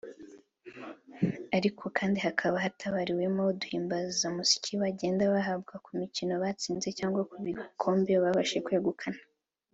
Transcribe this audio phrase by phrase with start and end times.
[1.57, 9.21] ariko kandi hakaba hatabariwemo uduhimbasamusyi bagenda bahabwa ku mikino batsinze cyangwa ku bikombe babashije kwegukana